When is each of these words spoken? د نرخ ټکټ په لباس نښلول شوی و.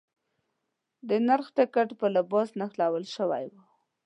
د 1.07 1.09
نرخ 1.27 1.47
ټکټ 1.57 1.89
په 1.99 2.07
لباس 2.15 2.49
نښلول 2.59 3.03
شوی 3.15 3.45
و. 3.51 3.55